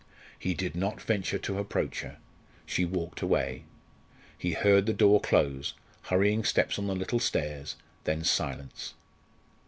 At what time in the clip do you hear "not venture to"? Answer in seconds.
0.75-1.59